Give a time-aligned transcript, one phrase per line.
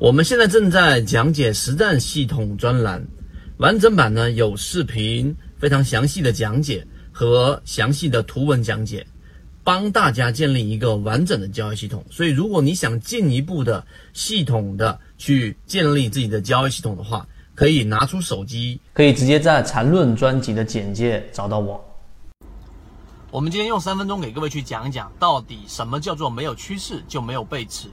[0.00, 3.06] 我们现在正在讲解实战系统专栏，
[3.58, 9.06] 完整版呢有视频，非常详细的讲解和详细的图文讲解，
[9.62, 12.02] 帮大家建立一个完整的交易系统。
[12.10, 21.78] 所以，如果你想进一步的系统的去建立自己的交易系统的话，可以拿出手机，可以直接在缠论专辑的简介找到我。
[23.30, 27.88] 我们今天用三分钟给各位去讲一讲，到底什么叫做没有趋势就没有背驰。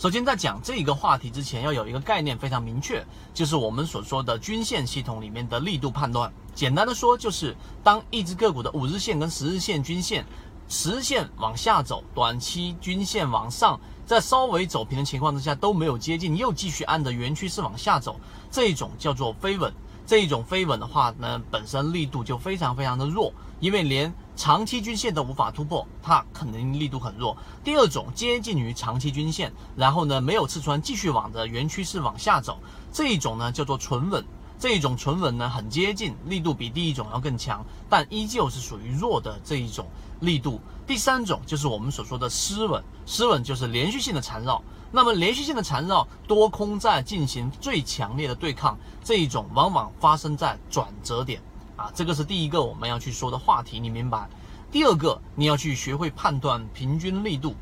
[0.00, 3.04] 首先，在讲这一个话题之前，要有一个概念非常明确，
[3.34, 6.32] 就是我们所说的均线系统里面的力度判断。
[6.54, 7.54] 简单的说，就是
[7.84, 10.24] 当一只个股的五日线跟十日线均线，
[10.70, 18.18] 十日线往下走，短期均线往上，在稍微走平的情况之下都没有接近，又继续按着原趋势往下走，
[18.50, 19.70] 这种叫做飞稳。
[20.10, 27.36] 这一种飞稳的话呢，本身力度就非常非常的弱，因为连长期均线都无法突破，它肯定力度很弱。
[27.62, 32.58] 第二种接近于长期均线，然后呢没有刺穿，继续往着原趋势往下走，
[32.92, 34.24] 这一种呢叫做纯稳。
[34.58, 39.86] 这一种纯稳呢很接近，力度比第一种要更强，但依旧是属于弱的这一种
[40.18, 40.60] 力度。
[40.88, 44.60] 第三种就是我们所说的湿稳，湿稳就是连续性的缠绕。
[44.92, 51.40] 那么连续性的缠绕，多空在进行最强烈的对抗，这一种往往发生在转折点
[51.76, 54.28] 啊，这个是第一个我们要去说的话题，你明白？
[54.72, 57.54] 第二个，你要去学会判断平均力度。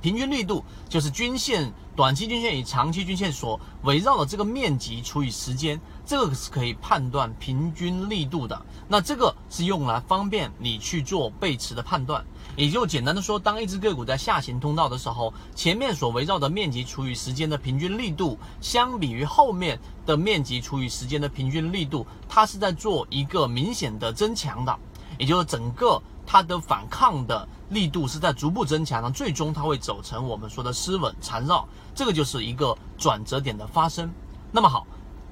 [0.00, 8.58] 平均力度就是均线、短期均线与长期均线所围绕的这个面积除以时间，这个是可以判断平均力度的。
[8.88, 12.24] 那这个是用来方便你去做背驰的判断。
[12.56, 24.78] 也就简单的说，当一只个股在下行通道的时候，前面所围绕的面积除以时间的平均力度，相比于后面的面积除以时间的平均力度，它是在做一个明显的增强的，
[25.18, 26.00] 也就是整个。
[26.32, 34.08] 它的反抗的力度是在逐步增强的，最终它会走成我们说的失稳缠绕，这个就是一个转折点的发生。
[34.52, 34.86] 那么好，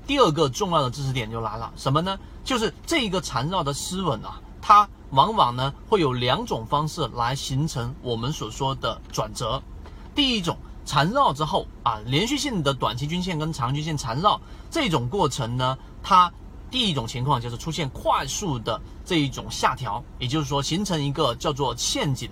[0.08, 2.18] 第二个重要的知识点就来了，什么呢？
[2.42, 9.62] 就是这一个缠绕的失稳啊，它往往呢会有两种方式来形成我们所说的转折。
[10.14, 14.38] 第一种缠绕之后啊，连续性的短期均线跟长均线缠绕
[14.70, 16.30] 这种过程呢，它。
[16.70, 22.28] 第一种情况就是出现快速的这一种下调，也就是说形成一个叫做陷阱。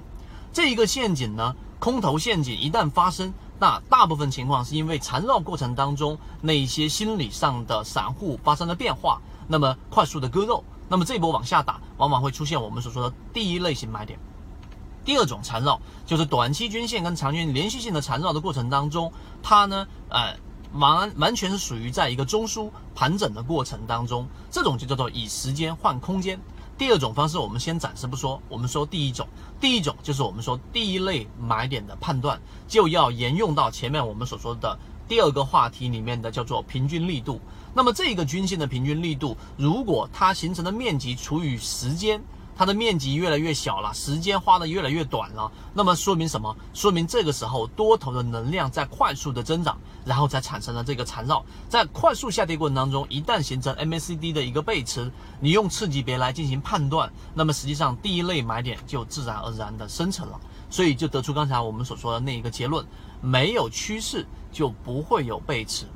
[0.53, 14.19] 这一个陷阱呢，空头陷阱一旦发生，那大部分情况是因为缠绕过程当中那一些心理上的散户发生了变化，那么快速的割肉，那么这波往下打，往往会出现我们所说的第一类型买点。
[15.05, 19.13] 第二种缠绕就是短期均线跟长均连续性的缠绕的过程当中，
[19.43, 20.37] 它呢，呃。
[20.73, 26.39] 完完全是属于在一个中枢盘整的过程当中，这种就叫做以时间换空间。
[26.77, 29.27] 第二种方式我们先暂时不说，我们说第一种，
[29.59, 34.79] 第一种就是我们说第一类买点的判断，就要沿用到前面我们所说的
[35.09, 37.41] 第二个话题里面的叫做平均力度。
[37.75, 42.23] 那么这个均线的平均力度，如果它形成的面积除以时间。
[42.59, 46.57] 它的面积越来越小了，时间花的越来越短了，那么说明什么？
[46.73, 51.45] 说明这个时候多头的能量在快速的增长，然后才产生了这个缠绕。
[51.69, 62.85] 在快速下跌过程当中，一旦形成 MACD 的一个背驰，你用次级别来进行判断，那么实际上第一类买点就自然而然的生成了，所以就得出刚才我们所说的那一个结论：
[63.23, 65.87] 没有趋势就不会有背驰。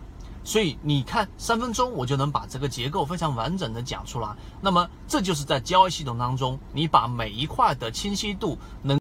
[0.42, 4.34] 所以你看，三分钟我就能把这个结构非常完整的讲出来。
[4.62, 8.98] 那么这就是在交易系统当中，你把每一块的清晰度能。